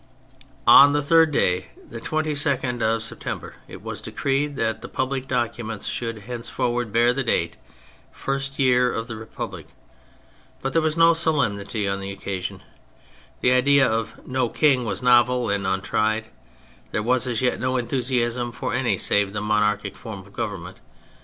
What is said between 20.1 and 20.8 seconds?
of government.